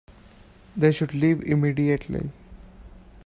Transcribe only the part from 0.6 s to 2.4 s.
They should leave immediately.